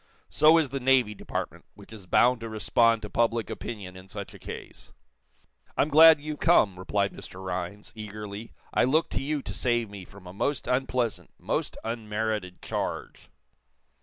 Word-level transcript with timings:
So 0.31 0.57
is 0.57 0.69
the 0.69 0.79
Navy 0.79 1.13
Department, 1.13 1.63
which 1.75 1.93
is 1.93 2.07
bound 2.07 2.39
to 2.41 2.49
respond 2.49 3.03
to 3.03 3.09
public 3.11 3.51
opinion 3.51 3.95
in 3.95 4.07
such 4.07 4.33
a 4.33 4.39
case." 4.39 4.91
"I'm 5.77 5.89
glad 5.89 6.19
you've 6.19 6.39
come," 6.39 6.79
replied 6.79 7.13
Mr. 7.13 7.39
Rhinds, 7.45 7.93
eagerly. 7.95 8.51
"I 8.73 8.83
look 8.83 9.11
to 9.11 9.21
you 9.21 9.43
to 9.43 9.53
save 9.53 9.91
me 9.91 10.03
from 10.05 10.25
a 10.25 10.33
most 10.33 10.65
unpleasant, 10.65 11.29
most 11.37 11.77
unmerited 11.83 12.63
charge." 12.63 13.29